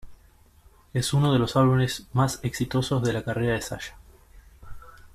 Es 0.95 1.13
uno 1.13 1.31
de 1.31 1.37
los 1.37 1.55
álbumes 1.55 2.07
más 2.13 2.39
exitosos 2.41 3.03
de 3.03 3.13
la 3.13 3.23
carrera 3.23 3.53
de 3.53 3.61
Sasha. 3.61 3.99